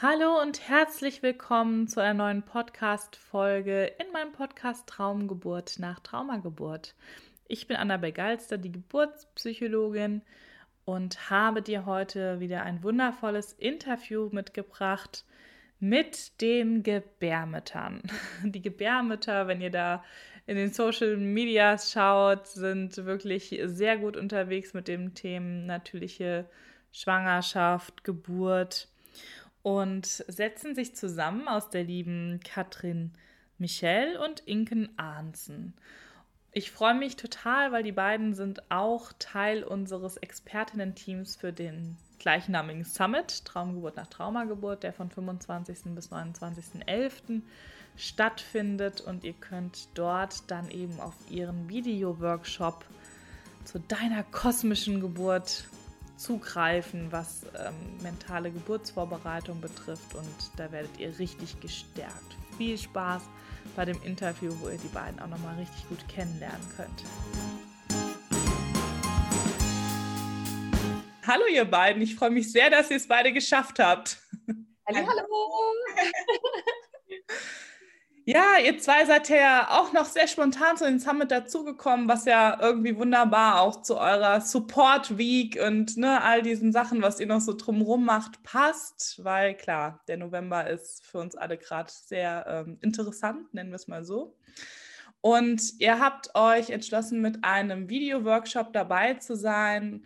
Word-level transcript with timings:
Hallo 0.00 0.40
und 0.40 0.68
herzlich 0.68 1.24
willkommen 1.24 1.88
zu 1.88 2.00
einer 2.00 2.14
neuen 2.14 2.44
Podcast-Folge 2.44 3.94
in 3.98 4.12
meinem 4.12 4.30
Podcast 4.30 4.86
Traumgeburt 4.86 5.80
nach 5.80 5.98
Traumageburt. 5.98 6.94
Ich 7.48 7.66
bin 7.66 7.76
Annabel 7.76 8.12
Galster, 8.12 8.58
die 8.58 8.70
Geburtspsychologin 8.70 10.22
und 10.84 11.30
habe 11.30 11.62
dir 11.62 11.84
heute 11.84 12.38
wieder 12.38 12.62
ein 12.62 12.84
wundervolles 12.84 13.54
Interview 13.54 14.28
mitgebracht 14.30 15.24
mit 15.80 16.40
den 16.40 16.84
Gebärmüttern. 16.84 18.00
Die 18.44 18.62
Gebärmütter, 18.62 19.48
wenn 19.48 19.60
ihr 19.60 19.70
da 19.70 20.04
in 20.46 20.54
den 20.54 20.72
Social 20.72 21.16
Medias 21.16 21.90
schaut, 21.90 22.46
sind 22.46 23.04
wirklich 23.04 23.60
sehr 23.64 23.98
gut 23.98 24.16
unterwegs 24.16 24.74
mit 24.74 24.86
dem 24.86 25.14
Thema 25.14 25.66
natürliche 25.66 26.48
Schwangerschaft, 26.92 28.04
Geburt 28.04 28.86
und 29.68 30.06
setzen 30.06 30.74
sich 30.74 30.96
zusammen 30.96 31.46
aus 31.46 31.68
der 31.68 31.84
lieben 31.84 32.40
Katrin 32.42 33.12
Michel 33.58 34.16
und 34.16 34.40
Inken 34.40 34.88
Ahnsen. 34.98 35.74
Ich 36.52 36.70
freue 36.70 36.94
mich 36.94 37.16
total, 37.16 37.70
weil 37.70 37.82
die 37.82 37.92
beiden 37.92 38.32
sind 38.32 38.62
auch 38.70 39.12
Teil 39.18 39.62
unseres 39.62 40.16
Expertinnen-Teams 40.16 41.36
für 41.36 41.52
den 41.52 41.98
gleichnamigen 42.18 42.84
Summit 42.84 43.44
Traumgeburt 43.44 43.96
nach 43.96 44.06
Traumageburt, 44.06 44.84
der 44.84 44.94
von 44.94 45.10
25. 45.10 45.94
bis 45.94 46.10
29.11. 46.10 47.42
stattfindet. 47.98 49.02
Und 49.02 49.22
ihr 49.22 49.34
könnt 49.34 49.88
dort 49.92 50.50
dann 50.50 50.70
eben 50.70 50.98
auf 50.98 51.14
ihren 51.28 51.68
Video-Workshop 51.68 52.86
zu 53.66 53.80
deiner 53.80 54.22
kosmischen 54.22 55.02
Geburt 55.02 55.68
zugreifen, 56.18 57.10
was 57.10 57.44
ähm, 57.56 57.74
mentale 58.02 58.50
Geburtsvorbereitung 58.50 59.60
betrifft. 59.60 60.14
Und 60.14 60.26
da 60.56 60.70
werdet 60.72 60.98
ihr 60.98 61.18
richtig 61.18 61.60
gestärkt. 61.60 62.36
Viel 62.56 62.76
Spaß 62.76 63.22
bei 63.76 63.84
dem 63.84 64.00
Interview, 64.02 64.52
wo 64.60 64.68
ihr 64.68 64.78
die 64.78 64.88
beiden 64.88 65.20
auch 65.20 65.28
nochmal 65.28 65.56
richtig 65.56 65.88
gut 65.88 66.06
kennenlernen 66.08 66.66
könnt. 66.76 67.04
Hallo 71.26 71.44
ihr 71.52 71.64
beiden, 71.64 72.02
ich 72.02 72.14
freue 72.14 72.30
mich 72.30 72.50
sehr, 72.50 72.70
dass 72.70 72.90
ihr 72.90 72.96
es 72.96 73.06
beide 73.06 73.32
geschafft 73.32 73.78
habt. 73.78 74.18
Hallo, 74.86 75.06
hallo. 75.06 75.26
Ja, 78.28 78.58
ihr 78.62 78.78
zwei 78.78 79.06
seid 79.06 79.30
ja 79.30 79.68
auch 79.70 79.94
noch 79.94 80.04
sehr 80.04 80.28
spontan 80.28 80.76
zu 80.76 80.84
den 80.84 81.00
Summit 81.00 81.30
dazugekommen, 81.30 82.08
was 82.08 82.26
ja 82.26 82.58
irgendwie 82.60 82.94
wunderbar 82.94 83.62
auch 83.62 83.80
zu 83.80 83.96
eurer 83.96 84.42
Support 84.42 85.16
Week 85.16 85.58
und 85.66 85.96
ne, 85.96 86.22
all 86.22 86.42
diesen 86.42 86.70
Sachen, 86.70 87.00
was 87.00 87.20
ihr 87.20 87.26
noch 87.26 87.40
so 87.40 87.54
drumherum 87.54 88.04
macht, 88.04 88.42
passt, 88.42 89.24
weil 89.24 89.54
klar, 89.54 90.02
der 90.08 90.18
November 90.18 90.68
ist 90.68 91.06
für 91.06 91.20
uns 91.20 91.36
alle 91.36 91.56
gerade 91.56 91.90
sehr 91.90 92.44
ähm, 92.46 92.76
interessant, 92.82 93.54
nennen 93.54 93.70
wir 93.70 93.76
es 93.76 93.88
mal 93.88 94.04
so. 94.04 94.36
Und 95.22 95.80
ihr 95.80 95.98
habt 95.98 96.34
euch 96.34 96.68
entschlossen, 96.68 97.22
mit 97.22 97.42
einem 97.44 97.88
Video-Workshop 97.88 98.74
dabei 98.74 99.14
zu 99.14 99.36
sein 99.36 100.02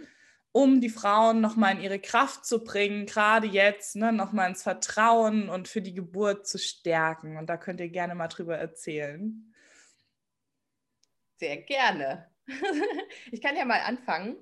um 0.53 0.83
die 0.83 0.91
Frauen 0.91 1.41
nochmal 1.41 1.77
in 1.77 1.81
ihre 1.81 1.99
Kraft 1.99 2.45
zu 2.45 2.63
bringen, 2.63 3.07
gerade 3.07 3.47
jetzt, 3.47 3.97
ne, 3.97 4.13
nochmal 4.13 4.51
ins 4.51 4.63
Vertrauen 4.63 5.49
und 5.49 5.67
für 5.67 5.81
die 5.81 5.95
Geburt 5.95 6.47
zu 6.47 6.59
stärken. 6.59 7.39
Und 7.39 7.49
da 7.49 7.57
könnt 7.57 7.81
ihr 7.81 7.89
gerne 7.89 8.15
mal 8.15 8.29
drüber 8.29 8.59
erzählen. 8.59 9.55
Sehr 11.39 11.57
gerne. 11.57 12.31
ich 13.33 13.41
kann 13.41 13.57
ja 13.57 13.65
mal 13.65 13.81
anfangen. 13.81 14.37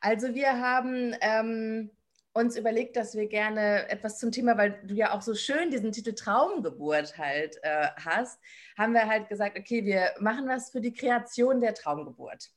Also 0.00 0.34
wir 0.34 0.58
haben 0.60 1.14
ähm, 1.20 1.90
uns 2.32 2.56
überlegt, 2.56 2.96
dass 2.96 3.14
wir 3.14 3.28
gerne 3.28 3.88
etwas 3.90 4.18
zum 4.18 4.32
Thema, 4.32 4.56
weil 4.56 4.80
du 4.84 4.94
ja 4.94 5.12
auch 5.12 5.20
so 5.20 5.34
schön 5.34 5.70
diesen 5.70 5.92
Titel 5.92 6.14
Traumgeburt 6.14 7.18
halt 7.18 7.58
äh, 7.62 7.88
hast, 7.96 8.40
haben 8.78 8.94
wir 8.94 9.06
halt 9.06 9.28
gesagt, 9.28 9.58
okay, 9.58 9.84
wir 9.84 10.14
machen 10.20 10.48
was 10.48 10.70
für 10.70 10.80
die 10.80 10.94
Kreation 10.94 11.60
der 11.60 11.74
Traumgeburt. 11.74 12.50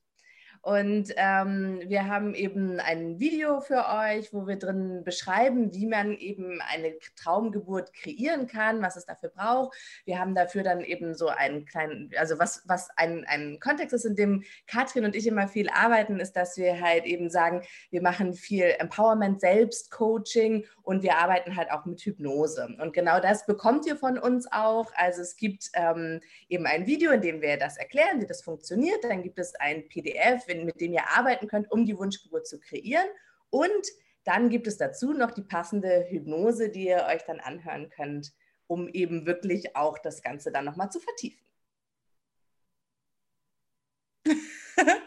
Und 0.64 1.14
ähm, 1.18 1.82
wir 1.88 2.08
haben 2.08 2.34
eben 2.34 2.80
ein 2.80 3.20
Video 3.20 3.60
für 3.60 3.86
euch, 3.86 4.32
wo 4.32 4.48
wir 4.48 4.56
drin 4.56 5.04
beschreiben, 5.04 5.74
wie 5.74 5.86
man 5.86 6.14
eben 6.14 6.62
eine 6.62 6.98
Traumgeburt 7.18 7.92
kreieren 7.94 8.48
kann, 8.48 8.82
was 8.82 8.96
es 8.96 9.06
dafür 9.06 9.28
braucht. 9.28 9.76
Wir 10.06 10.20
haben 10.20 10.36
dafür 10.36 10.64
dann 10.64 10.80
eben 10.80 11.16
so 11.16 11.28
einen 11.28 11.66
kleinen, 11.66 12.12
also 12.18 12.40
was, 12.40 12.64
was 12.66 12.90
ein, 12.96 13.26
ein 13.28 13.60
Kontext 13.60 13.94
ist, 13.94 14.06
in 14.06 14.16
dem 14.16 14.46
Katrin 14.66 15.04
und 15.04 15.18
ich 15.18 15.28
immer 15.28 15.50
viel 15.50 15.68
arbeiten, 15.70 16.22
ist, 16.22 16.32
dass 16.38 16.56
wir 16.56 16.80
halt 16.80 17.04
eben 17.04 17.30
sagen, 17.30 17.64
wir 17.90 18.02
machen 18.02 18.34
viel 18.34 18.74
Empowerment, 18.80 19.42
Selbstcoaching 19.42 20.66
und 20.82 21.04
wir 21.04 21.18
arbeiten 21.18 21.58
halt 21.58 21.72
auch 21.72 21.84
mit 21.84 22.00
Hypnose. 22.00 22.70
Und 22.82 22.94
genau 22.94 23.20
das 23.20 23.46
bekommt 23.46 23.86
ihr 23.86 23.98
von 23.98 24.18
uns 24.18 24.50
auch. 24.50 24.94
Also 24.96 25.24
es 25.24 25.36
gibt 25.36 25.72
ähm, 25.74 26.22
eben 26.48 26.66
ein 26.66 26.86
Video, 26.86 27.12
in 27.12 27.20
dem 27.20 27.42
wir 27.42 27.58
das 27.58 27.76
erklären, 27.76 28.22
wie 28.22 28.28
das 28.28 28.42
funktioniert. 28.42 29.04
Dann 29.04 29.24
gibt 29.24 29.40
es 29.40 29.56
ein 29.56 29.90
PDF, 29.90 30.48
mit 30.54 30.80
dem 30.82 30.94
ihr 30.94 31.10
arbeiten 31.10 31.48
könnt, 31.48 31.72
um 31.72 31.86
die 31.86 31.98
Wunschgeburt 31.98 32.48
zu 32.48 32.60
kreieren. 32.60 33.08
Und 33.50 33.88
dann 34.24 34.50
gibt 34.50 34.68
es 34.68 34.78
dazu 34.78 35.14
noch 35.14 35.32
die 35.32 35.42
passende 35.42 36.06
Hypnose, 36.10 36.70
die 36.70 36.88
ihr 36.88 37.06
euch 37.10 37.24
dann 37.24 37.40
anhören 37.40 37.90
könnt, 37.90 38.34
um 38.68 38.88
eben 38.88 39.26
wirklich 39.26 39.76
auch 39.76 39.98
das 40.00 40.22
Ganze 40.22 40.52
dann 40.52 40.66
nochmal 40.66 40.92
zu 40.92 41.00
vertiefen. 41.00 41.46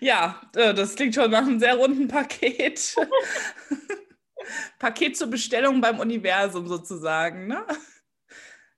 ja, 0.00 0.40
äh, 0.54 0.72
das 0.74 0.94
klingt 0.94 1.14
schon 1.14 1.30
nach 1.30 1.46
einem 1.46 1.58
sehr 1.58 1.76
runden 1.76 2.08
Paket. 2.08 2.94
Paket 4.78 5.16
zur 5.16 5.28
Bestellung 5.28 5.80
beim 5.80 5.98
Universum 5.98 6.66
sozusagen. 6.66 7.46
Ne? 7.46 7.66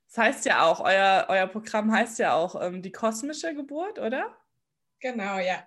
Das 0.07 0.17
heißt 0.17 0.45
ja 0.45 0.65
auch, 0.65 0.79
euer, 0.79 1.25
euer 1.29 1.47
Programm 1.47 1.91
heißt 1.91 2.19
ja 2.19 2.33
auch 2.33 2.61
ähm, 2.61 2.81
die 2.81 2.91
kosmische 2.91 3.55
Geburt, 3.55 3.99
oder? 3.99 4.35
Genau, 4.99 5.37
ja. 5.37 5.65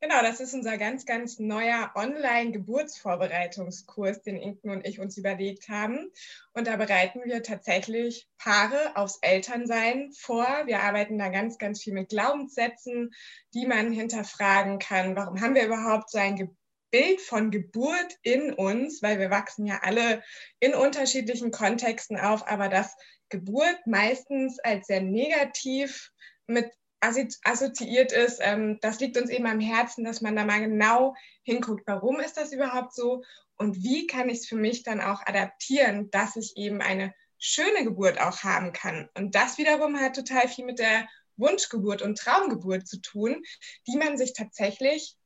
Genau, 0.00 0.22
das 0.22 0.38
ist 0.38 0.54
unser 0.54 0.78
ganz, 0.78 1.06
ganz 1.06 1.40
neuer 1.40 1.90
Online-Geburtsvorbereitungskurs, 1.96 4.22
den 4.22 4.36
Inken 4.36 4.70
und 4.70 4.86
ich 4.86 5.00
uns 5.00 5.18
überlegt 5.18 5.68
haben. 5.68 6.12
Und 6.52 6.68
da 6.68 6.76
bereiten 6.76 7.22
wir 7.24 7.42
tatsächlich 7.42 8.28
Paare 8.38 8.94
aufs 8.94 9.18
Elternsein 9.22 10.12
vor. 10.12 10.46
Wir 10.66 10.84
arbeiten 10.84 11.18
da 11.18 11.30
ganz, 11.30 11.58
ganz 11.58 11.82
viel 11.82 11.94
mit 11.94 12.10
Glaubenssätzen, 12.10 13.10
die 13.54 13.66
man 13.66 13.90
hinterfragen 13.90 14.78
kann. 14.78 15.16
Warum 15.16 15.40
haben 15.40 15.56
wir 15.56 15.66
überhaupt 15.66 16.10
so 16.10 16.18
ein 16.18 16.56
Bild 16.92 17.20
von 17.20 17.50
Geburt 17.50 18.18
in 18.22 18.52
uns? 18.52 19.02
Weil 19.02 19.18
wir 19.18 19.30
wachsen 19.30 19.66
ja 19.66 19.80
alle 19.82 20.22
in 20.60 20.74
unterschiedlichen 20.74 21.50
Kontexten 21.50 22.20
auf, 22.20 22.46
aber 22.46 22.68
dass 22.68 22.94
Geburt 23.30 23.84
meistens 23.84 24.60
als 24.60 24.86
sehr 24.86 25.00
negativ 25.00 26.12
mit 26.46 26.70
assoziiert 27.00 28.12
ist. 28.12 28.38
Ähm, 28.40 28.78
das 28.80 29.00
liegt 29.00 29.16
uns 29.16 29.30
eben 29.30 29.46
am 29.46 29.60
Herzen, 29.60 30.04
dass 30.04 30.20
man 30.20 30.36
da 30.36 30.44
mal 30.44 30.60
genau 30.60 31.14
hinguckt, 31.42 31.86
warum 31.86 32.20
ist 32.20 32.36
das 32.36 32.52
überhaupt 32.52 32.94
so 32.94 33.22
und 33.56 33.82
wie 33.82 34.06
kann 34.06 34.28
ich 34.28 34.38
es 34.38 34.46
für 34.46 34.56
mich 34.56 34.82
dann 34.82 35.00
auch 35.00 35.20
adaptieren, 35.26 36.10
dass 36.10 36.36
ich 36.36 36.56
eben 36.56 36.80
eine 36.80 37.14
schöne 37.38 37.84
Geburt 37.84 38.20
auch 38.20 38.42
haben 38.42 38.72
kann. 38.72 39.08
Und 39.14 39.34
das 39.34 39.58
wiederum 39.58 39.98
hat 39.98 40.16
total 40.16 40.48
viel 40.48 40.64
mit 40.64 40.78
der 40.78 41.08
Wunschgeburt 41.36 42.02
und 42.02 42.18
Traumgeburt 42.18 42.86
zu 42.86 43.00
tun, 43.00 43.42
die 43.86 43.96
man 43.96 44.18
sich 44.18 44.32
tatsächlich 44.32 45.16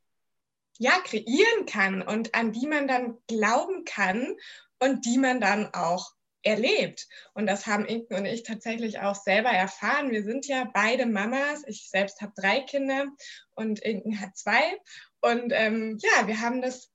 ja 0.79 0.93
kreieren 1.05 1.67
kann 1.67 2.03
und 2.03 2.35
an 2.35 2.53
die 2.53 2.67
man 2.67 2.87
dann 2.87 3.19
glauben 3.29 3.85
kann 3.85 4.37
und 4.79 5.05
die 5.05 5.19
man 5.19 5.41
dann 5.41 5.73
auch 5.75 6.13
erlebt. 6.43 7.09
Und 7.35 7.47
das 7.47 7.67
haben 7.67 7.87
Inken 7.87 8.17
und 8.17 8.27
ich 8.27 8.43
tatsächlich 8.43 9.01
auch 9.01 9.15
selber 9.15 9.51
erfahren. 9.51 10.11
Wir 10.11 10.23
sind 10.23 10.47
ja 10.47 10.71
beide 10.73 11.07
Mamas. 11.07 11.63
Ich 11.67 11.89
selbst 11.89 12.21
habe 12.21 12.33
drei 12.37 12.61
Kinder 12.61 13.07
und 13.55 13.81
Inken 13.81 14.21
hat 14.21 14.37
zwei. 14.37 14.79
Und 15.21 15.53
ähm, 15.55 15.99
ja, 16.01 16.27
wir 16.27 16.41
haben 16.41 16.63
das 16.63 16.91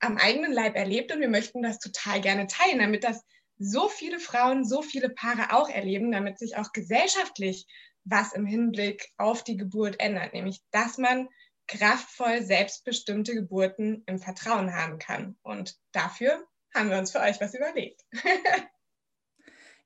am 0.00 0.16
eigenen 0.16 0.52
Leib 0.52 0.76
erlebt 0.76 1.12
und 1.12 1.20
wir 1.20 1.28
möchten 1.28 1.62
das 1.62 1.78
total 1.78 2.20
gerne 2.20 2.46
teilen, 2.46 2.78
damit 2.78 3.04
das 3.04 3.22
so 3.58 3.88
viele 3.88 4.20
Frauen, 4.20 4.64
so 4.64 4.82
viele 4.82 5.08
Paare 5.08 5.54
auch 5.54 5.68
erleben, 5.68 6.12
damit 6.12 6.38
sich 6.38 6.56
auch 6.56 6.72
gesellschaftlich 6.72 7.66
was 8.04 8.32
im 8.32 8.46
Hinblick 8.46 9.08
auf 9.16 9.42
die 9.42 9.56
Geburt 9.56 9.98
ändert, 9.98 10.32
nämlich 10.32 10.60
dass 10.70 10.96
man 10.96 11.28
kraftvoll 11.66 12.42
selbstbestimmte 12.42 13.34
Geburten 13.34 14.04
im 14.06 14.18
Vertrauen 14.18 14.72
haben 14.72 14.98
kann. 14.98 15.36
Und 15.42 15.76
dafür 15.92 16.46
haben 16.74 16.90
wir 16.90 16.98
uns 16.98 17.10
für 17.10 17.20
euch 17.20 17.40
was 17.40 17.54
überlegt. 17.54 18.04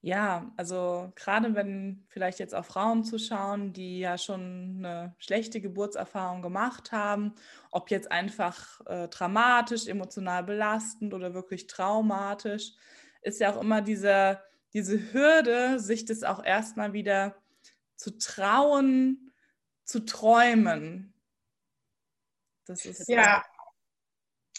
Ja, 0.03 0.51
also 0.57 1.13
gerade 1.15 1.55
wenn 1.55 2.05
vielleicht 2.09 2.39
jetzt 2.39 2.55
auch 2.55 2.65
Frauen 2.65 3.05
zuschauen, 3.05 3.75
die 3.75 4.01
ja 4.01 4.17
schon 4.17 4.77
eine 4.79 5.15
schlechte 5.19 5.61
Geburtserfahrung 5.61 6.41
gemacht 6.41 6.91
haben, 6.91 7.35
ob 7.71 7.91
jetzt 7.91 8.11
einfach 8.11 8.81
äh, 8.87 9.09
dramatisch, 9.09 9.87
emotional 9.89 10.43
belastend 10.45 11.13
oder 11.13 11.35
wirklich 11.35 11.67
traumatisch, 11.67 12.73
ist 13.21 13.41
ja 13.41 13.53
auch 13.53 13.61
immer 13.61 13.83
diese, 13.83 14.41
diese 14.73 15.13
Hürde, 15.13 15.79
sich 15.79 16.07
das 16.07 16.23
auch 16.23 16.43
erstmal 16.43 16.95
wieder 16.95 17.37
zu 17.97 18.17
trauen, 18.17 19.33
zu 19.85 20.07
träumen. 20.07 21.13
Das 22.65 22.87
ist 22.87 23.07
ja. 23.07 23.45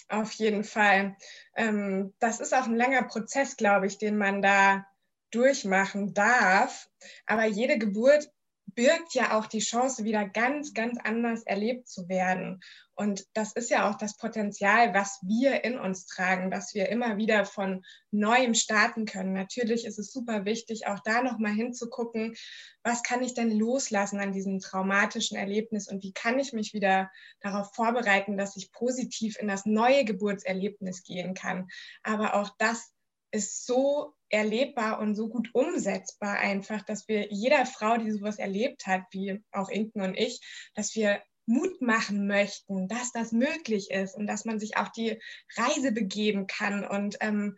Auf 0.07 0.33
jeden 0.33 0.65
Fall. 0.65 1.15
Ähm, 1.55 2.13
das 2.19 2.41
ist 2.41 2.53
auch 2.53 2.65
ein 2.65 2.75
langer 2.75 3.03
Prozess, 3.03 3.55
glaube 3.55 3.87
ich, 3.87 3.97
den 3.97 4.17
man 4.17 4.41
da 4.41 4.85
durchmachen 5.31 6.13
darf. 6.13 6.89
Aber 7.25 7.45
jede 7.45 7.77
Geburt 7.77 8.29
birgt 8.75 9.13
ja 9.13 9.37
auch 9.37 9.47
die 9.47 9.59
Chance, 9.59 10.03
wieder 10.03 10.27
ganz, 10.27 10.73
ganz 10.73 10.97
anders 11.03 11.43
erlebt 11.43 11.87
zu 11.87 12.07
werden. 12.07 12.61
Und 12.95 13.25
das 13.33 13.53
ist 13.53 13.71
ja 13.71 13.89
auch 13.89 13.95
das 13.95 14.17
Potenzial, 14.17 14.93
was 14.93 15.19
wir 15.23 15.63
in 15.63 15.79
uns 15.79 16.05
tragen, 16.05 16.51
dass 16.51 16.73
wir 16.75 16.89
immer 16.89 17.17
wieder 17.17 17.45
von 17.45 17.83
neuem 18.11 18.53
starten 18.53 19.05
können. 19.05 19.33
Natürlich 19.33 19.85
ist 19.85 19.97
es 19.97 20.11
super 20.11 20.45
wichtig, 20.45 20.87
auch 20.87 20.99
da 21.03 21.23
nochmal 21.23 21.53
hinzugucken, 21.53 22.35
was 22.83 23.01
kann 23.01 23.23
ich 23.23 23.33
denn 23.33 23.51
loslassen 23.51 24.19
an 24.19 24.31
diesem 24.31 24.59
traumatischen 24.59 25.37
Erlebnis 25.37 25.87
und 25.87 26.03
wie 26.03 26.13
kann 26.13 26.37
ich 26.37 26.53
mich 26.53 26.73
wieder 26.73 27.09
darauf 27.39 27.73
vorbereiten, 27.73 28.37
dass 28.37 28.55
ich 28.55 28.71
positiv 28.71 29.37
in 29.39 29.47
das 29.47 29.65
neue 29.65 30.05
Geburtserlebnis 30.05 31.03
gehen 31.03 31.33
kann. 31.33 31.67
Aber 32.03 32.35
auch 32.35 32.49
das 32.59 32.93
ist 33.31 33.65
so 33.65 34.13
erlebbar 34.29 34.99
und 34.99 35.15
so 35.15 35.29
gut 35.29 35.49
umsetzbar 35.53 36.37
einfach, 36.37 36.81
dass 36.83 37.07
wir 37.07 37.31
jeder 37.31 37.65
Frau, 37.65 37.97
die 37.97 38.11
sowas 38.11 38.39
erlebt 38.39 38.87
hat, 38.87 39.03
wie 39.11 39.43
auch 39.51 39.69
Inken 39.69 40.01
und 40.01 40.15
ich, 40.15 40.41
dass 40.75 40.95
wir 40.95 41.21
Mut 41.45 41.81
machen 41.81 42.27
möchten, 42.27 42.87
dass 42.87 43.11
das 43.11 43.31
möglich 43.31 43.91
ist 43.91 44.15
und 44.15 44.27
dass 44.27 44.45
man 44.45 44.59
sich 44.59 44.77
auf 44.77 44.91
die 44.91 45.19
Reise 45.57 45.91
begeben 45.91 46.47
kann 46.47 46.85
und 46.85 47.17
ähm, 47.19 47.57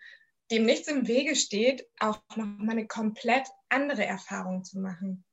dem 0.52 0.66
nichts 0.66 0.88
im 0.88 1.08
Wege 1.08 1.36
steht, 1.36 1.88
auch 2.00 2.22
nochmal 2.36 2.72
eine 2.72 2.88
komplett 2.88 3.48
andere 3.70 4.06
Erfahrung 4.06 4.64
zu 4.64 4.80
machen. 4.80 5.26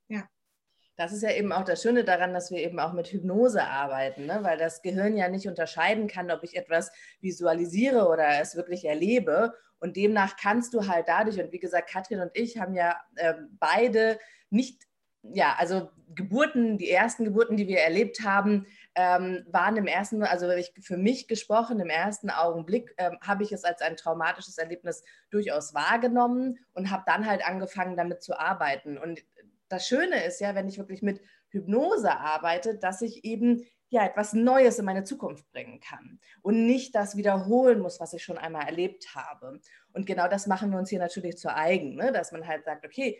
Das 1.01 1.13
ist 1.13 1.23
ja 1.23 1.31
eben 1.31 1.51
auch 1.51 1.65
das 1.65 1.81
Schöne 1.81 2.05
daran, 2.05 2.35
dass 2.35 2.51
wir 2.51 2.59
eben 2.59 2.79
auch 2.79 2.93
mit 2.93 3.07
Hypnose 3.07 3.65
arbeiten, 3.65 4.27
ne? 4.27 4.41
weil 4.43 4.59
das 4.59 4.83
Gehirn 4.83 5.17
ja 5.17 5.31
nicht 5.31 5.49
unterscheiden 5.49 6.09
kann, 6.09 6.31
ob 6.31 6.45
ich 6.45 6.59
etwas 6.59 6.93
visualisiere 7.23 8.07
oder 8.07 8.39
es 8.39 8.55
wirklich 8.55 8.85
erlebe. 8.85 9.55
Und 9.79 9.97
demnach 9.97 10.37
kannst 10.37 10.75
du 10.75 10.89
halt 10.89 11.09
dadurch, 11.09 11.41
und 11.41 11.53
wie 11.53 11.59
gesagt, 11.59 11.89
Katrin 11.89 12.21
und 12.21 12.33
ich 12.35 12.59
haben 12.59 12.75
ja 12.75 13.01
äh, 13.17 13.33
beide 13.59 14.19
nicht, 14.51 14.83
ja, 15.23 15.55
also 15.57 15.89
Geburten, 16.15 16.77
die 16.77 16.91
ersten 16.91 17.25
Geburten, 17.25 17.57
die 17.57 17.67
wir 17.67 17.79
erlebt 17.79 18.21
haben, 18.23 18.67
ähm, 18.95 19.47
waren 19.51 19.79
im 19.79 19.87
ersten, 19.87 20.23
also 20.23 20.51
ich, 20.51 20.75
für 20.83 20.99
mich 20.99 21.29
gesprochen, 21.29 21.81
im 21.81 21.89
ersten 21.89 22.29
Augenblick 22.29 22.95
ähm, 22.99 23.17
habe 23.23 23.43
ich 23.43 23.53
es 23.53 23.65
als 23.65 23.81
ein 23.81 23.97
traumatisches 23.97 24.59
Erlebnis 24.59 25.03
durchaus 25.31 25.73
wahrgenommen 25.73 26.59
und 26.75 26.91
habe 26.91 27.05
dann 27.07 27.27
halt 27.27 27.43
angefangen, 27.47 27.97
damit 27.97 28.23
zu 28.23 28.39
arbeiten. 28.39 28.99
Und 28.99 29.23
das 29.71 29.87
Schöne 29.87 30.25
ist 30.25 30.41
ja, 30.41 30.55
wenn 30.55 30.69
ich 30.69 30.79
wirklich 30.79 31.01
mit 31.01 31.21
Hypnose 31.49 32.11
arbeite, 32.11 32.77
dass 32.77 33.01
ich 33.03 33.25
eben 33.25 33.65
ja 33.89 34.05
etwas 34.05 34.33
Neues 34.33 34.79
in 34.79 34.85
meine 34.85 35.05
Zukunft 35.05 35.51
bringen 35.51 35.81
kann 35.81 36.21
und 36.43 36.67
nicht 36.67 36.95
das 36.95 37.17
wiederholen 37.17 37.81
muss, 37.81 37.99
was 37.99 38.13
ich 38.13 38.23
schon 38.23 38.39
einmal 38.39 38.67
erlebt 38.67 39.15
habe. 39.15 39.61
Und 39.93 40.07
genau 40.07 40.29
das 40.29 40.47
machen 40.47 40.71
wir 40.71 40.79
uns 40.79 40.91
hier 40.91 41.01
natürlich 41.01 41.39
zu 41.39 41.55
eigen, 41.55 41.97
ne? 41.97 42.13
dass 42.13 42.31
man 42.31 42.47
halt 42.47 42.65
sagt, 42.65 42.85
okay, 42.87 43.19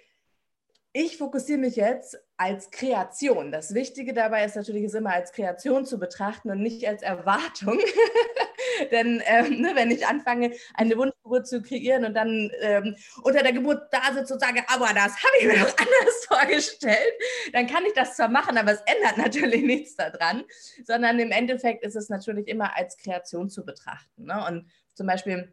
ich 0.93 1.17
fokussiere 1.17 1.59
mich 1.59 1.77
jetzt 1.77 2.19
als 2.37 2.71
Kreation. 2.71 3.53
Das 3.53 3.75
Wichtige 3.75 4.13
dabei 4.13 4.45
ist 4.45 4.57
natürlich, 4.57 4.85
es 4.85 4.95
immer 4.95 5.13
als 5.13 5.33
Kreation 5.33 5.87
zu 5.87 5.99
betrachten 5.99 6.51
und 6.51 6.63
nicht 6.63 6.87
als 6.87 7.03
Erwartung. 7.03 7.79
Denn 8.91 9.23
ähm, 9.27 9.61
ne, 9.61 9.73
wenn 9.75 9.91
ich 9.91 10.07
anfange, 10.07 10.53
eine 10.75 10.97
Wunschgeburt 10.97 11.47
zu 11.47 11.63
kreieren 11.63 12.05
und 12.05 12.15
dann 12.15 12.51
ähm, 12.61 12.97
unter 13.23 13.43
der 13.43 13.53
Geburt 13.53 13.83
da 13.91 14.13
sitze 14.13 14.35
und 14.35 14.41
sage, 14.41 14.63
aber 14.69 14.89
das 14.89 15.17
habe 15.17 15.37
ich 15.41 15.47
mir 15.47 15.59
doch 15.59 15.77
anders 15.77 16.25
vorgestellt, 16.29 17.13
dann 17.53 17.67
kann 17.67 17.85
ich 17.87 17.93
das 17.95 18.17
zwar 18.17 18.29
machen, 18.29 18.59
aber 18.59 18.73
es 18.73 18.83
ändert 18.87 19.19
natürlich 19.19 19.63
nichts 19.65 19.97
daran, 19.97 20.45
sondern 20.85 21.19
im 21.19 21.31
Endeffekt 21.31 21.85
ist 21.85 21.97
es 21.97 22.09
natürlich 22.09 22.49
immer 22.49 22.77
als 22.77 22.97
Kreation 22.97 23.49
zu 23.51 23.65
betrachten. 23.65 24.25
Ne? 24.25 24.45
Und 24.47 24.71
zum 24.95 25.07
Beispiel, 25.07 25.53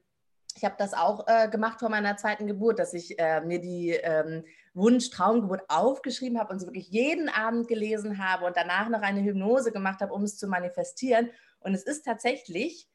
ich 0.58 0.66
habe 0.66 0.76
das 0.78 0.94
auch 0.94 1.28
äh, 1.28 1.48
gemacht 1.50 1.80
vor 1.80 1.90
meiner 1.90 2.18
zweiten 2.18 2.48
Geburt, 2.48 2.80
dass 2.80 2.94
ich 2.94 3.20
äh, 3.20 3.42
mir 3.42 3.60
die 3.60 3.92
ähm, 3.92 4.44
Wunsch 4.74 5.10
Traumgeburt 5.12 5.62
aufgeschrieben 5.70 6.40
habe 6.40 6.52
und 6.52 6.60
sie 6.60 6.66
wirklich 6.66 6.90
jeden 6.90 7.30
Abend 7.30 7.68
gelesen 7.68 8.18
habe 8.18 8.46
und 8.46 8.58
danach 8.58 8.90
noch 8.90 9.02
eine 9.02 9.22
Hypnose 9.22 9.72
gemacht 9.72 10.02
habe, 10.02 10.14
um 10.14 10.24
es 10.24 10.38
zu 10.38 10.48
manifestieren. 10.48 11.30
Und 11.60 11.74
es 11.74 11.84
ist 11.84 12.04
tatsächlich, 12.04 12.88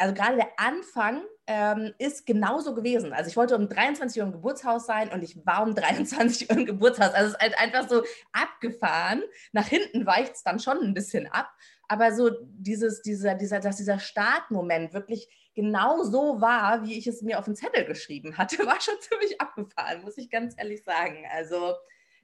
also 0.00 0.14
gerade 0.14 0.36
der 0.36 0.48
Anfang 0.56 1.22
ähm, 1.46 1.92
ist 1.98 2.24
genauso 2.24 2.74
gewesen. 2.74 3.12
Also 3.12 3.28
ich 3.28 3.36
wollte 3.36 3.54
um 3.54 3.68
23 3.68 4.20
Uhr 4.20 4.26
im 4.26 4.32
Geburtshaus 4.32 4.86
sein 4.86 5.12
und 5.12 5.22
ich 5.22 5.44
war 5.44 5.62
um 5.62 5.74
23 5.74 6.48
Uhr 6.48 6.56
im 6.56 6.64
Geburtshaus. 6.64 7.12
Also 7.12 7.28
es 7.28 7.32
ist 7.34 7.40
halt 7.40 7.58
einfach 7.58 7.88
so 7.88 8.02
abgefahren. 8.32 9.22
Nach 9.52 9.66
hinten 9.66 10.06
weicht 10.06 10.36
es 10.36 10.42
dann 10.42 10.58
schon 10.58 10.78
ein 10.78 10.94
bisschen 10.94 11.26
ab. 11.26 11.50
Aber 11.86 12.14
so 12.14 12.30
dieses, 12.42 13.02
dieser, 13.02 13.34
dieser, 13.34 13.60
dass 13.60 13.76
dieser 13.76 13.98
Startmoment 13.98 14.94
wirklich 14.94 15.28
genau 15.54 16.02
so 16.02 16.40
war, 16.40 16.86
wie 16.86 16.96
ich 16.96 17.06
es 17.06 17.20
mir 17.20 17.38
auf 17.38 17.44
den 17.44 17.56
Zettel 17.56 17.84
geschrieben 17.84 18.38
hatte, 18.38 18.58
war 18.66 18.80
schon 18.80 18.94
ziemlich 19.00 19.38
abgefahren, 19.38 20.02
muss 20.02 20.16
ich 20.16 20.30
ganz 20.30 20.54
ehrlich 20.56 20.82
sagen. 20.82 21.26
Also 21.30 21.74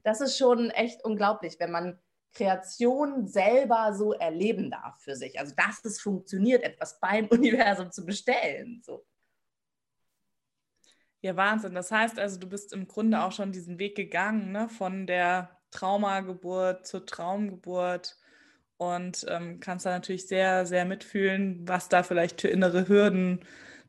das 0.02 0.22
ist 0.22 0.38
schon 0.38 0.70
echt 0.70 1.04
unglaublich, 1.04 1.56
wenn 1.58 1.72
man 1.72 1.98
Kreation 2.32 3.26
selber 3.26 3.94
so 3.94 4.12
erleben 4.12 4.70
darf 4.70 5.00
für 5.00 5.16
sich. 5.16 5.38
Also 5.38 5.54
dass 5.56 5.84
es 5.84 6.00
funktioniert, 6.00 6.62
etwas 6.62 7.00
beim 7.00 7.26
Universum 7.30 7.90
zu 7.90 8.04
bestellen. 8.04 8.82
So. 8.84 9.04
Ja, 11.20 11.36
Wahnsinn. 11.36 11.74
Das 11.74 11.90
heißt 11.90 12.18
also, 12.18 12.38
du 12.38 12.48
bist 12.48 12.72
im 12.72 12.86
Grunde 12.86 13.22
auch 13.22 13.32
schon 13.32 13.52
diesen 13.52 13.78
Weg 13.78 13.96
gegangen, 13.96 14.52
ne? 14.52 14.68
von 14.68 15.06
der 15.06 15.58
Traumageburt 15.70 16.86
zur 16.86 17.04
Traumgeburt 17.04 18.16
und 18.76 19.24
ähm, 19.28 19.58
kannst 19.60 19.86
da 19.86 19.90
natürlich 19.90 20.28
sehr, 20.28 20.66
sehr 20.66 20.84
mitfühlen, 20.84 21.66
was 21.66 21.88
da 21.88 22.02
vielleicht 22.02 22.40
für 22.40 22.48
innere 22.48 22.88
Hürden 22.88 23.44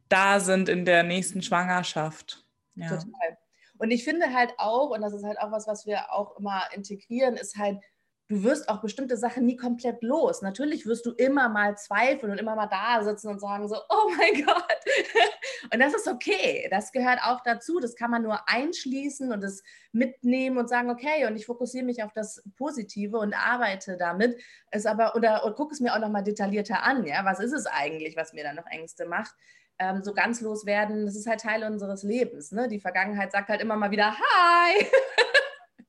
da 0.10 0.40
sind 0.40 0.70
in 0.70 0.86
der 0.86 1.04
nächsten 1.04 1.42
Schwangerschaft. 1.42 2.46
Ja. 2.76 2.90
Total. 2.90 3.38
Und 3.78 3.92
ich 3.92 4.04
finde 4.04 4.34
halt 4.34 4.54
auch, 4.58 4.90
und 4.90 5.02
das 5.02 5.14
ist 5.14 5.24
halt 5.24 5.40
auch 5.40 5.52
was, 5.52 5.68
was 5.68 5.86
wir 5.86 6.12
auch 6.12 6.38
immer 6.40 6.64
integrieren, 6.74 7.36
ist 7.36 7.58
halt, 7.58 7.80
du 8.30 8.44
wirst 8.44 8.68
auch 8.68 8.82
bestimmte 8.82 9.16
Sachen 9.16 9.46
nie 9.46 9.56
komplett 9.56 10.04
los. 10.04 10.42
Natürlich 10.42 10.86
wirst 10.86 11.06
du 11.06 11.12
immer 11.12 11.48
mal 11.48 11.78
zweifeln 11.78 12.32
und 12.32 12.38
immer 12.38 12.56
mal 12.56 12.68
da 12.68 13.04
sitzen 13.04 13.30
und 13.30 13.40
sagen 13.40 13.68
so, 13.70 13.78
oh 13.90 14.12
mein 14.18 14.44
Gott. 14.46 14.78
Und 15.74 15.80
das 15.80 15.94
ist 15.94 16.08
okay. 16.08 16.68
Das 16.70 16.92
gehört 16.92 17.20
auch 17.24 17.42
dazu. 17.42 17.80
Das 17.80 17.96
kann 17.96 18.12
man 18.12 18.24
nur 18.24 18.48
einschließen 18.50 19.32
und 19.32 19.44
es 19.44 19.64
mitnehmen 19.92 20.58
und 20.58 20.68
sagen, 20.68 20.90
okay, 20.90 21.26
und 21.26 21.36
ich 21.38 21.46
fokussiere 21.46 21.86
mich 21.86 22.04
auf 22.04 22.12
das 22.14 22.44
Positive 22.58 23.18
und 23.18 23.34
arbeite 23.34 23.98
damit. 23.98 24.42
Es 24.72 24.86
aber, 24.86 25.16
oder, 25.16 25.54
gucke 25.56 25.74
es 25.74 25.80
mir 25.80 25.94
auch 25.94 26.00
nochmal 26.00 26.24
detaillierter 26.24 26.84
an. 26.84 27.06
Ja, 27.06 27.24
was 27.24 27.40
ist 27.40 27.54
es 27.54 27.66
eigentlich, 27.66 28.18
was 28.18 28.34
mir 28.34 28.44
dann 28.44 28.58
noch 28.58 28.68
Ängste 28.68 29.06
macht? 29.06 29.34
Ähm, 29.80 30.04
so 30.04 30.14
ganz 30.14 30.42
loswerden, 30.42 31.06
das 31.06 31.16
ist 31.16 31.28
halt 31.28 31.42
Teil 31.42 31.64
unseres 31.64 32.04
Lebens. 32.04 32.52
Ne? 32.52 32.68
Die 32.68 32.80
Vergangenheit 32.80 33.32
sagt 33.32 33.50
halt 33.50 33.62
immer 33.62 33.76
mal 33.76 33.92
wieder, 33.92 34.12
hi. 34.12 34.86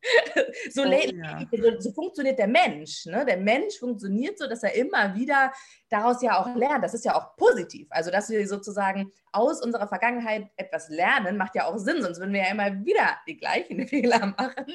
so, 0.70 0.82
oh, 0.82 0.92
ja. 0.92 1.40
so, 1.50 1.80
so, 1.80 1.92
funktioniert 1.92 2.38
der 2.38 2.46
Mensch. 2.46 3.06
Ne? 3.06 3.24
Der 3.24 3.36
Mensch 3.36 3.78
funktioniert 3.78 4.38
so, 4.38 4.46
dass 4.46 4.62
er 4.62 4.74
immer 4.74 5.14
wieder 5.14 5.52
daraus 5.88 6.22
ja 6.22 6.40
auch 6.40 6.54
lernt. 6.54 6.84
Das 6.84 6.94
ist 6.94 7.04
ja 7.04 7.16
auch 7.16 7.36
positiv. 7.36 7.88
Also, 7.90 8.10
dass 8.10 8.30
wir 8.30 8.46
sozusagen 8.46 9.12
aus 9.32 9.62
unserer 9.62 9.88
Vergangenheit 9.88 10.48
etwas 10.56 10.88
lernen, 10.88 11.36
macht 11.36 11.54
ja 11.54 11.66
auch 11.66 11.78
Sinn, 11.78 12.02
sonst 12.02 12.20
würden 12.20 12.32
wir 12.32 12.42
ja 12.42 12.50
immer 12.50 12.84
wieder 12.84 13.18
die 13.26 13.36
gleichen 13.36 13.86
Fehler 13.88 14.34
machen. 14.38 14.74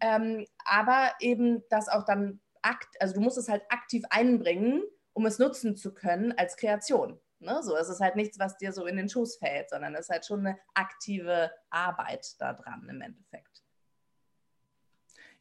Ähm, 0.00 0.46
aber 0.64 1.12
eben 1.20 1.62
das 1.70 1.88
auch 1.88 2.04
dann 2.04 2.40
akt, 2.62 2.96
also 3.00 3.14
du 3.14 3.20
musst 3.20 3.38
es 3.38 3.48
halt 3.48 3.62
aktiv 3.68 4.02
einbringen, 4.10 4.82
um 5.12 5.26
es 5.26 5.38
nutzen 5.38 5.76
zu 5.76 5.94
können 5.94 6.32
als 6.36 6.56
Kreation. 6.56 7.20
Ne? 7.38 7.62
So, 7.62 7.76
es 7.76 7.88
ist 7.88 8.00
halt 8.00 8.16
nichts, 8.16 8.38
was 8.38 8.56
dir 8.56 8.72
so 8.72 8.86
in 8.86 8.96
den 8.96 9.08
Schoß 9.08 9.36
fällt, 9.36 9.70
sondern 9.70 9.94
es 9.94 10.02
ist 10.02 10.10
halt 10.10 10.26
schon 10.26 10.40
eine 10.40 10.58
aktive 10.74 11.50
Arbeit 11.70 12.26
daran 12.40 12.86
im 12.88 13.00
Endeffekt. 13.00 13.65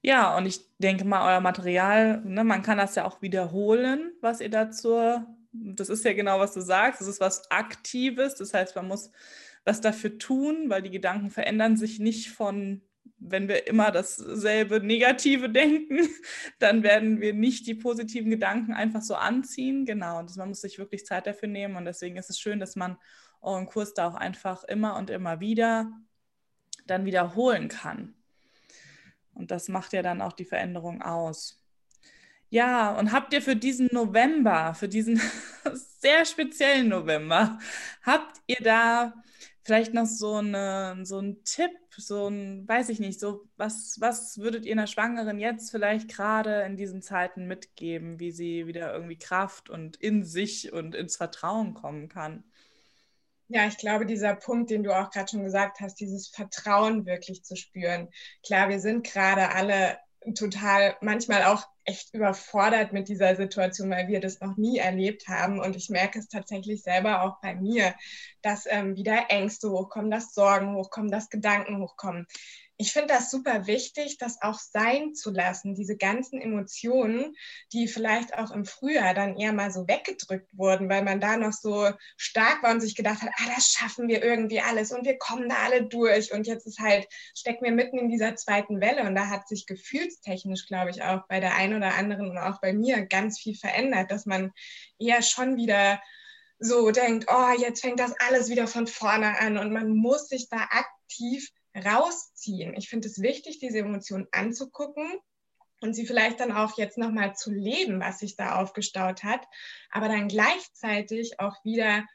Ja, 0.05 0.37
und 0.37 0.45
ich 0.45 0.61
denke 0.77 1.03
mal, 1.03 1.33
euer 1.33 1.39
Material, 1.41 2.21
ne, 2.23 2.43
man 2.43 2.61
kann 2.61 2.77
das 2.77 2.93
ja 2.93 3.05
auch 3.05 3.23
wiederholen, 3.23 4.11
was 4.21 4.39
ihr 4.39 4.51
dazu, 4.51 4.99
das 5.51 5.89
ist 5.89 6.05
ja 6.05 6.13
genau, 6.13 6.39
was 6.39 6.53
du 6.53 6.61
sagst, 6.61 7.01
das 7.01 7.07
ist 7.07 7.19
was 7.19 7.49
Aktives, 7.49 8.35
das 8.35 8.53
heißt, 8.53 8.75
man 8.75 8.87
muss 8.87 9.11
was 9.63 9.81
dafür 9.81 10.19
tun, 10.19 10.69
weil 10.69 10.83
die 10.83 10.91
Gedanken 10.91 11.31
verändern 11.31 11.75
sich 11.75 11.97
nicht 11.97 12.29
von, 12.29 12.83
wenn 13.17 13.47
wir 13.47 13.65
immer 13.65 13.89
dasselbe 13.89 14.79
Negative 14.79 15.49
denken, 15.49 16.07
dann 16.59 16.83
werden 16.83 17.19
wir 17.19 17.33
nicht 17.33 17.65
die 17.65 17.73
positiven 17.73 18.29
Gedanken 18.29 18.73
einfach 18.73 19.01
so 19.01 19.15
anziehen. 19.15 19.85
Genau, 19.87 20.19
und 20.19 20.35
man 20.37 20.49
muss 20.49 20.61
sich 20.61 20.77
wirklich 20.77 21.03
Zeit 21.07 21.25
dafür 21.25 21.47
nehmen 21.49 21.77
und 21.77 21.85
deswegen 21.85 22.17
ist 22.17 22.29
es 22.29 22.39
schön, 22.39 22.59
dass 22.59 22.75
man 22.75 22.97
euren 23.41 23.65
Kurs 23.65 23.95
da 23.95 24.07
auch 24.09 24.15
einfach 24.15 24.63
immer 24.65 24.97
und 24.97 25.09
immer 25.09 25.39
wieder 25.39 25.91
dann 26.85 27.05
wiederholen 27.05 27.69
kann. 27.69 28.13
Und 29.35 29.51
das 29.51 29.67
macht 29.67 29.93
ja 29.93 30.01
dann 30.01 30.21
auch 30.21 30.33
die 30.33 30.45
Veränderung 30.45 31.01
aus. 31.01 31.61
Ja, 32.49 32.97
und 32.97 33.11
habt 33.11 33.33
ihr 33.33 33.41
für 33.41 33.55
diesen 33.55 33.89
November, 33.91 34.73
für 34.75 34.87
diesen 34.87 35.19
sehr 35.99 36.25
speziellen 36.25 36.89
November, 36.89 37.59
habt 38.03 38.37
ihr 38.47 38.57
da 38.61 39.13
vielleicht 39.63 39.93
noch 39.93 40.05
so, 40.05 40.35
eine, 40.35 40.99
so 41.03 41.19
ein 41.19 41.43
Tipp, 41.43 41.71
so 41.97 42.27
ein, 42.27 42.67
weiß 42.67 42.89
ich 42.89 42.99
nicht, 42.99 43.19
so 43.19 43.49
was, 43.57 43.97
was 43.99 44.37
würdet 44.37 44.65
ihr 44.65 44.73
einer 44.73 44.87
Schwangeren 44.87 45.39
jetzt 45.39 45.71
vielleicht 45.71 46.07
gerade 46.07 46.61
in 46.61 46.77
diesen 46.77 47.01
Zeiten 47.01 47.47
mitgeben, 47.47 48.19
wie 48.19 48.31
sie 48.31 48.67
wieder 48.67 48.93
irgendwie 48.93 49.17
Kraft 49.17 49.69
und 49.69 49.97
in 49.97 50.23
sich 50.23 50.71
und 50.71 50.95
ins 50.95 51.17
Vertrauen 51.17 51.73
kommen 51.73 52.09
kann? 52.09 52.43
Ja, 53.47 53.67
ich 53.67 53.77
glaube, 53.77 54.05
dieser 54.07 54.35
Punkt, 54.35 54.71
den 54.71 54.83
du 54.83 54.91
auch 54.91 55.11
gerade 55.11 55.29
schon 55.29 55.43
gesagt 55.43 55.79
hast, 55.79 55.99
dieses 55.99 56.29
Vertrauen 56.29 57.05
wirklich 57.05 57.43
zu 57.43 57.55
spüren. 57.55 58.09
Klar, 58.43 58.69
wir 58.69 58.79
sind 58.79 59.05
gerade 59.05 59.49
alle 59.51 59.99
total 60.33 60.95
manchmal 61.01 61.43
auch 61.43 61.67
echt 61.83 62.15
überfordert 62.15 62.93
mit 62.93 63.07
dieser 63.07 63.35
Situation, 63.35 63.91
weil 63.91 64.07
wir 64.07 64.19
das 64.19 64.39
noch 64.39 64.57
nie 64.57 64.79
erlebt 64.79 65.27
haben. 65.27 65.59
Und 65.59 65.75
ich 65.75 65.89
merke 65.89 66.17
es 66.17 66.27
tatsächlich 66.27 66.81
selber 66.81 67.21
auch 67.21 67.39
bei 67.41 67.53
mir, 67.53 67.93
dass 68.41 68.65
ähm, 68.67 68.95
wieder 68.95 69.25
Ängste 69.29 69.69
hochkommen, 69.69 70.09
dass 70.09 70.33
Sorgen 70.33 70.75
hochkommen, 70.75 71.11
dass 71.11 71.29
Gedanken 71.29 71.79
hochkommen 71.79 72.25
ich 72.77 72.91
finde 72.91 73.13
das 73.13 73.31
super 73.31 73.67
wichtig, 73.67 74.17
das 74.17 74.41
auch 74.41 74.59
sein 74.59 75.13
zu 75.13 75.31
lassen, 75.31 75.75
diese 75.75 75.95
ganzen 75.95 76.41
Emotionen, 76.41 77.35
die 77.71 77.87
vielleicht 77.87 78.37
auch 78.37 78.51
im 78.51 78.65
Frühjahr 78.65 79.13
dann 79.13 79.37
eher 79.37 79.53
mal 79.53 79.71
so 79.71 79.87
weggedrückt 79.87 80.49
wurden, 80.51 80.89
weil 80.89 81.03
man 81.03 81.21
da 81.21 81.37
noch 81.37 81.53
so 81.53 81.89
stark 82.17 82.63
war 82.63 82.71
und 82.71 82.81
sich 82.81 82.95
gedacht 82.95 83.21
hat, 83.21 83.31
ah, 83.37 83.51
das 83.55 83.71
schaffen 83.71 84.07
wir 84.09 84.23
irgendwie 84.23 84.59
alles 84.59 84.91
und 84.91 85.05
wir 85.05 85.17
kommen 85.17 85.47
da 85.47 85.55
alle 85.63 85.85
durch 85.87 86.33
und 86.33 86.47
jetzt 86.47 86.67
ist 86.67 86.79
halt, 86.79 87.07
stecken 87.33 87.63
wir 87.63 87.71
mitten 87.71 87.97
in 87.97 88.09
dieser 88.09 88.35
zweiten 88.35 88.81
Welle. 88.81 89.03
Und 89.03 89.15
da 89.15 89.27
hat 89.27 89.47
sich 89.47 89.65
gefühlstechnisch, 89.65 90.67
glaube 90.67 90.91
ich, 90.91 91.01
auch 91.01 91.27
bei 91.27 91.39
der 91.39 91.55
einen 91.55 91.77
oder 91.77 91.95
anderen 91.95 92.29
und 92.29 92.37
auch 92.37 92.59
bei 92.59 92.73
mir 92.73 93.05
ganz 93.05 93.39
viel 93.39 93.55
verändert, 93.55 94.11
dass 94.11 94.25
man 94.25 94.51
eher 94.99 95.21
schon 95.21 95.55
wieder 95.55 96.01
so 96.59 96.91
denkt, 96.91 97.27
oh, 97.29 97.51
jetzt 97.61 97.81
fängt 97.81 97.99
das 97.99 98.13
alles 98.19 98.49
wieder 98.49 98.67
von 98.67 98.87
vorne 98.87 99.39
an 99.39 99.57
und 99.57 99.71
man 99.71 99.89
muss 99.89 100.29
sich 100.29 100.49
da 100.49 100.57
aktiv 100.57 101.51
rausziehen. 101.75 102.75
Ich 102.75 102.89
finde 102.89 103.07
es 103.07 103.21
wichtig, 103.21 103.59
diese 103.59 103.79
Emotionen 103.79 104.27
anzugucken 104.31 105.19
und 105.81 105.93
sie 105.93 106.05
vielleicht 106.05 106.39
dann 106.39 106.51
auch 106.51 106.77
jetzt 106.77 106.97
nochmal 106.97 107.35
zu 107.35 107.51
leben, 107.51 107.99
was 107.99 108.19
sich 108.19 108.35
da 108.35 108.61
aufgestaut 108.61 109.23
hat, 109.23 109.45
aber 109.91 110.07
dann 110.07 110.27
gleichzeitig 110.27 111.39
auch 111.39 111.63
wieder 111.63 112.05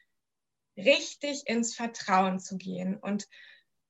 richtig 0.76 1.42
ins 1.46 1.74
Vertrauen 1.74 2.40
zu 2.40 2.56
gehen 2.56 2.96
und 2.96 3.28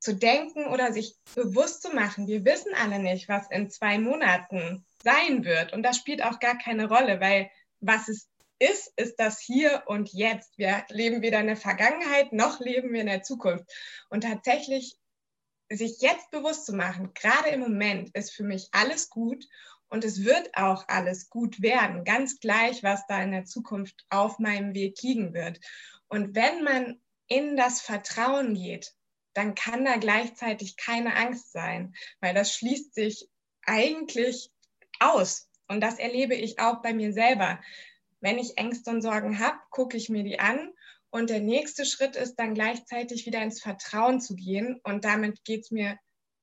zu 0.01 0.15
denken 0.15 0.67
oder 0.67 0.93
sich 0.93 1.15
bewusst 1.35 1.83
zu 1.83 1.91
machen. 1.91 2.27
Wir 2.27 2.45
wissen 2.45 2.75
alle 2.75 2.99
nicht, 2.99 3.29
was 3.29 3.51
in 3.51 3.71
zwei 3.71 3.99
Monaten 3.99 4.85
sein 5.03 5.45
wird. 5.45 5.73
Und 5.73 5.83
das 5.83 5.97
spielt 5.97 6.25
auch 6.25 6.41
gar 6.41 6.57
keine 6.57 6.89
Rolle, 6.89 7.21
weil 7.21 7.51
was 7.81 8.09
es 8.09 8.29
ist, 8.59 8.93
ist 8.97 9.17
das 9.19 9.41
hier 9.41 9.85
und 9.87 10.13
jetzt. 10.13 10.57
Wir 10.59 10.85
leben 10.89 11.23
weder 11.23 11.41
in 11.41 11.47
der 11.47 11.57
Vergangenheit 11.57 12.33
noch 12.33 12.61
leben 12.61 12.93
wir 12.93 13.01
in 13.01 13.07
der 13.07 13.23
Zukunft. 13.23 13.65
Und 14.09 14.23
tatsächlich 14.23 14.97
sich 15.71 16.01
jetzt 16.01 16.31
bewusst 16.31 16.67
zu 16.67 16.73
machen, 16.75 17.15
gerade 17.15 17.51
im 17.51 17.61
Moment 17.61 18.11
ist 18.15 18.33
für 18.33 18.43
mich 18.43 18.69
alles 18.73 19.09
gut 19.09 19.47
und 19.89 20.05
es 20.05 20.25
wird 20.25 20.57
auch 20.57 20.85
alles 20.89 21.31
gut 21.31 21.63
werden, 21.63 22.05
ganz 22.05 22.41
gleich, 22.41 22.83
was 22.83 23.07
da 23.07 23.23
in 23.23 23.33
der 23.33 23.45
Zukunft 23.45 24.05
auf 24.09 24.39
meinem 24.39 24.75
Weg 24.75 25.01
liegen 25.03 25.33
wird. 25.33 25.61
Und 26.09 26.35
wenn 26.35 26.65
man 26.65 27.01
in 27.27 27.57
das 27.57 27.81
Vertrauen 27.81 28.55
geht, 28.55 28.95
dann 29.33 29.55
kann 29.55 29.85
da 29.85 29.97
gleichzeitig 29.97 30.77
keine 30.77 31.15
Angst 31.15 31.53
sein, 31.53 31.95
weil 32.21 32.35
das 32.35 32.53
schließt 32.53 32.95
sich 32.95 33.29
eigentlich 33.65 34.51
aus. 34.99 35.49
Und 35.69 35.81
das 35.81 36.01
erlebe 36.01 36.35
ich 36.35 36.59
auch 36.59 36.83
bei 36.83 36.93
mir 36.93 37.13
selber. 37.13 37.61
Wenn 38.21 38.39
ich 38.39 38.59
Ängste 38.59 38.91
und 38.91 39.03
Sorgen 39.03 39.39
habe, 39.39 39.59
gucke 39.71 39.97
ich 39.97 40.09
mir 40.09 40.25
die 40.25 40.41
an 40.41 40.73
und 41.11 41.29
der 41.29 41.41
nächste 41.41 41.85
Schritt 41.85 42.17
ist 42.17 42.37
dann 42.37 42.55
gleichzeitig 42.55 43.27
wieder 43.27 43.43
ins 43.43 43.61
Vertrauen 43.61 44.21
zu 44.21 44.37
gehen. 44.37 44.81
Und 44.85 45.05
damit 45.05 45.45
geht 45.45 45.65
es 45.65 45.71
mir 45.71 45.99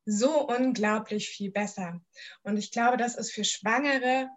so 0.06 0.46
unglaublich 0.48 1.30
viel 1.30 1.52
besser. 1.52 2.02
Und 2.44 2.58
ich 2.58 2.72
glaube, 2.72 2.98
das 2.98 3.16
ist 3.16 3.32
für 3.32 3.44
Schwangere 3.46 4.30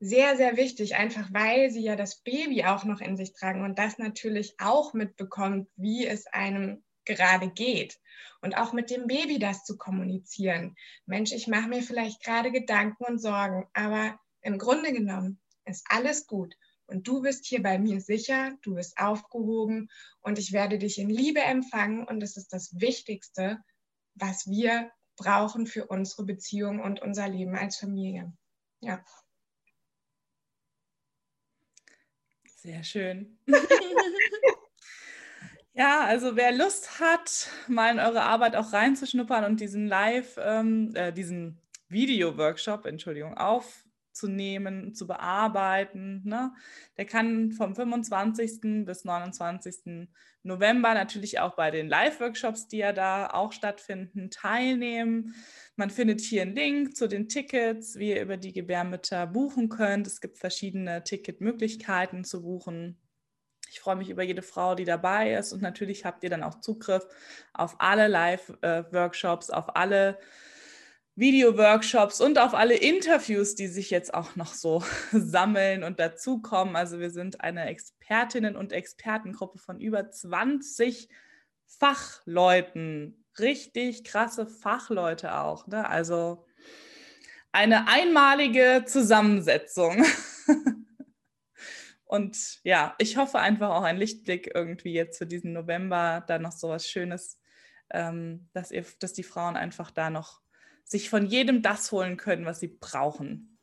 sehr, 0.00 0.36
sehr 0.36 0.56
wichtig, 0.56 0.96
einfach 0.96 1.32
weil 1.32 1.70
sie 1.70 1.82
ja 1.82 1.96
das 1.96 2.20
Baby 2.22 2.64
auch 2.64 2.84
noch 2.84 3.00
in 3.00 3.16
sich 3.16 3.32
tragen 3.32 3.64
und 3.64 3.78
das 3.78 3.98
natürlich 3.98 4.54
auch 4.58 4.94
mitbekommt, 4.94 5.68
wie 5.76 6.06
es 6.06 6.26
einem 6.26 6.84
gerade 7.04 7.50
geht. 7.50 7.98
Und 8.40 8.56
auch 8.56 8.72
mit 8.72 8.90
dem 8.90 9.06
Baby 9.08 9.38
das 9.38 9.64
zu 9.64 9.76
kommunizieren. 9.76 10.76
Mensch, 11.06 11.32
ich 11.32 11.48
mache 11.48 11.68
mir 11.68 11.82
vielleicht 11.82 12.22
gerade 12.22 12.52
Gedanken 12.52 13.04
und 13.04 13.18
Sorgen, 13.18 13.66
aber 13.72 14.20
im 14.42 14.58
Grunde 14.58 14.92
genommen 14.92 15.40
ist 15.64 15.84
alles 15.88 16.26
gut. 16.26 16.54
Und 16.88 17.06
du 17.06 17.20
bist 17.20 17.44
hier 17.44 17.62
bei 17.62 17.78
mir 17.78 18.00
sicher, 18.00 18.56
du 18.62 18.74
bist 18.74 18.98
aufgehoben 18.98 19.90
und 20.20 20.38
ich 20.38 20.52
werde 20.52 20.78
dich 20.78 20.98
in 20.98 21.10
Liebe 21.10 21.40
empfangen. 21.40 22.06
Und 22.06 22.20
das 22.20 22.38
ist 22.38 22.52
das 22.52 22.80
Wichtigste, 22.80 23.58
was 24.14 24.48
wir 24.48 24.90
brauchen 25.16 25.66
für 25.66 25.86
unsere 25.86 26.24
Beziehung 26.24 26.80
und 26.80 27.02
unser 27.02 27.28
Leben 27.28 27.54
als 27.56 27.76
Familie. 27.76 28.32
Ja. 28.80 29.04
Sehr 32.56 32.82
schön. 32.84 33.38
ja, 35.74 36.04
also 36.04 36.36
wer 36.36 36.52
Lust 36.52 37.00
hat, 37.00 37.50
mal 37.68 37.92
in 37.92 38.00
eure 38.00 38.22
Arbeit 38.22 38.56
auch 38.56 38.72
reinzuschnuppern 38.72 39.44
und 39.44 39.60
diesen 39.60 39.86
Live, 39.86 40.38
ähm, 40.40 40.94
äh, 40.94 41.12
diesen 41.12 41.60
Video-Workshop, 41.88 42.86
Entschuldigung, 42.86 43.36
auf 43.36 43.84
aufzunehmen, 44.18 44.94
zu 44.94 45.06
bearbeiten. 45.06 46.22
Ne? 46.24 46.52
Der 46.96 47.04
kann 47.04 47.52
vom 47.52 47.74
25. 47.74 48.84
bis 48.84 49.04
29. 49.04 50.08
November 50.42 50.94
natürlich 50.94 51.40
auch 51.40 51.54
bei 51.54 51.70
den 51.70 51.88
Live-Workshops, 51.88 52.68
die 52.68 52.78
ja 52.78 52.92
da 52.92 53.28
auch 53.28 53.52
stattfinden, 53.52 54.30
teilnehmen. 54.30 55.34
Man 55.76 55.90
findet 55.90 56.20
hier 56.20 56.42
einen 56.42 56.54
Link 56.54 56.96
zu 56.96 57.08
den 57.08 57.28
Tickets, 57.28 57.96
wie 57.96 58.10
ihr 58.10 58.22
über 58.22 58.36
die 58.36 58.52
Gebärmütter 58.52 59.26
buchen 59.26 59.68
könnt. 59.68 60.06
Es 60.06 60.20
gibt 60.20 60.38
verschiedene 60.38 61.04
Ticketmöglichkeiten 61.04 62.24
zu 62.24 62.42
buchen. 62.42 62.98
Ich 63.70 63.80
freue 63.80 63.96
mich 63.96 64.08
über 64.08 64.22
jede 64.22 64.42
Frau, 64.42 64.74
die 64.74 64.84
dabei 64.84 65.34
ist. 65.34 65.52
Und 65.52 65.60
natürlich 65.60 66.04
habt 66.04 66.24
ihr 66.24 66.30
dann 66.30 66.42
auch 66.42 66.60
Zugriff 66.60 67.06
auf 67.52 67.76
alle 67.78 68.08
Live-Workshops, 68.08 69.50
auf 69.50 69.76
alle 69.76 70.18
Video-Workshops 71.18 72.20
und 72.20 72.38
auf 72.38 72.54
alle 72.54 72.76
Interviews, 72.76 73.56
die 73.56 73.66
sich 73.66 73.90
jetzt 73.90 74.14
auch 74.14 74.36
noch 74.36 74.54
so 74.54 74.84
sammeln 75.12 75.82
und 75.82 75.98
dazukommen. 75.98 76.76
Also 76.76 77.00
wir 77.00 77.10
sind 77.10 77.40
eine 77.40 77.66
Expertinnen- 77.66 78.54
und 78.54 78.72
Expertengruppe 78.72 79.58
von 79.58 79.80
über 79.80 80.10
20 80.10 81.08
Fachleuten. 81.66 83.24
Richtig 83.36 84.04
krasse 84.04 84.46
Fachleute 84.46 85.34
auch. 85.34 85.66
Ne? 85.66 85.88
Also 85.88 86.46
eine 87.50 87.88
einmalige 87.88 88.84
Zusammensetzung. 88.86 90.04
und 92.04 92.60
ja, 92.62 92.94
ich 92.98 93.16
hoffe 93.16 93.40
einfach 93.40 93.70
auch 93.70 93.82
ein 93.82 93.96
Lichtblick 93.96 94.52
irgendwie 94.54 94.92
jetzt 94.92 95.18
für 95.18 95.26
diesen 95.26 95.52
November, 95.52 96.22
da 96.28 96.38
noch 96.38 96.52
so 96.52 96.68
was 96.68 96.88
Schönes, 96.88 97.40
ähm, 97.90 98.48
dass, 98.52 98.70
ihr, 98.70 98.84
dass 99.00 99.14
die 99.14 99.24
Frauen 99.24 99.56
einfach 99.56 99.90
da 99.90 100.10
noch 100.10 100.42
sich 100.88 101.10
von 101.10 101.26
jedem 101.26 101.62
das 101.62 101.92
holen 101.92 102.16
können, 102.16 102.46
was 102.46 102.60
sie 102.60 102.68
brauchen. 102.68 103.58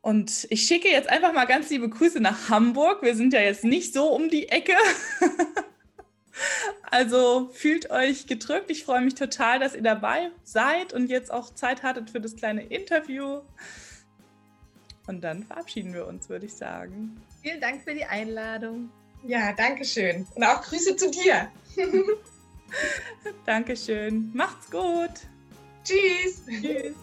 Und 0.00 0.46
ich 0.48 0.62
schicke 0.62 0.88
jetzt 0.88 1.10
einfach 1.10 1.34
mal 1.34 1.44
ganz 1.44 1.68
liebe 1.68 1.88
Grüße 1.88 2.20
nach 2.20 2.48
Hamburg. 2.48 3.02
Wir 3.02 3.14
sind 3.14 3.34
ja 3.34 3.40
jetzt 3.40 3.64
nicht 3.64 3.92
so 3.92 4.06
um 4.06 4.30
die 4.30 4.48
Ecke. 4.48 4.76
also 6.90 7.50
fühlt 7.52 7.90
euch 7.90 8.26
gedrückt. 8.26 8.70
Ich 8.70 8.84
freue 8.84 9.02
mich 9.02 9.14
total, 9.14 9.58
dass 9.58 9.74
ihr 9.74 9.82
dabei 9.82 10.30
seid 10.42 10.94
und 10.94 11.10
jetzt 11.10 11.30
auch 11.30 11.54
Zeit 11.54 11.82
hattet 11.82 12.08
für 12.10 12.20
das 12.20 12.34
kleine 12.34 12.64
Interview. 12.64 13.42
Und 15.06 15.22
dann 15.22 15.42
verabschieden 15.42 15.92
wir 15.92 16.06
uns, 16.06 16.30
würde 16.30 16.46
ich 16.46 16.54
sagen. 16.54 17.20
Vielen 17.42 17.60
Dank 17.60 17.82
für 17.82 17.92
die 17.92 18.04
Einladung. 18.04 18.90
Ja, 19.26 19.52
danke 19.52 19.84
schön. 19.84 20.26
Und 20.34 20.44
auch 20.44 20.62
Grüße 20.62 20.96
zu 20.96 21.10
dir. 21.10 21.50
Dankeschön. 23.46 24.30
Macht's 24.34 24.70
gut. 24.70 25.10
Tschüss. 25.84 26.42
Tschüss. 26.46 26.94